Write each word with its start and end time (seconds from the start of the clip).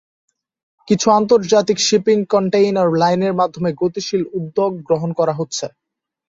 কিছু 0.87 1.07
আন্তর্জাতিক 1.11 1.77
shipping 1.79 2.17
container 2.29 2.89
লাইনের 2.93 3.33
মাধ্যমে 3.33 3.69
গতিশীল 3.81 4.23
উদ্যোগ 4.37 4.71
গ্রহণ 4.87 5.09
করা 5.19 5.33
হচ্ছে। 5.33 5.65